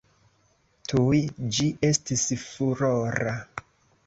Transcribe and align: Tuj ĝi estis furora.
Tuj 0.91 1.19
ĝi 1.57 1.67
estis 1.91 2.25
furora. 2.47 3.37